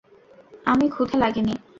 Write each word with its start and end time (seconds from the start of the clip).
আমি 0.65 0.85
ক্ষুধা 0.89 1.15
লাগেনি। 1.17 1.53